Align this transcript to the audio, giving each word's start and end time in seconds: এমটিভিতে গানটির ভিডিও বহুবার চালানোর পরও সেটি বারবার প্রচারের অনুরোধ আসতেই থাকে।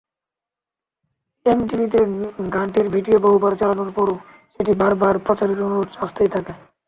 এমটিভিতে 1.45 1.99
গানটির 2.53 2.87
ভিডিও 2.95 3.17
বহুবার 3.19 3.53
চালানোর 3.59 3.91
পরও 3.97 4.15
সেটি 4.53 4.71
বারবার 4.81 5.15
প্রচারের 5.25 5.59
অনুরোধ 5.65 5.89
আসতেই 6.03 6.29
থাকে। 6.35 6.53